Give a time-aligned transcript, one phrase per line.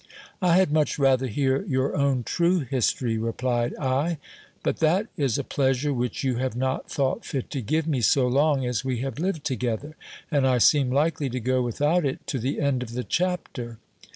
[0.41, 4.17] I had much rather hear your own true history, replied I;
[4.63, 8.27] but that is a pleasure which you have not thought fit to give me so
[8.27, 9.95] long as we have lived together,
[10.31, 13.77] and I seem likely to go without it to the end of the chapter.